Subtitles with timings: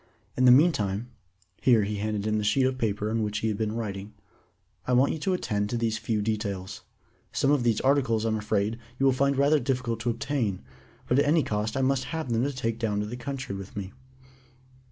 [0.35, 1.11] In the meantime"
[1.61, 4.15] (here he handed him the sheet of paper upon which he had been writing)
[4.87, 6.81] "I want you to attend to these few details.
[7.31, 10.63] Some of these articles, I'm afraid, you will find rather difficult to obtain,
[11.07, 13.77] but at any cost I must have them to take down to the country with
[13.77, 13.93] me."